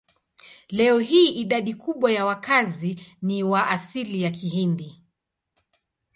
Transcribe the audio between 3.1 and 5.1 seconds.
ni wa asili ya Kihindi.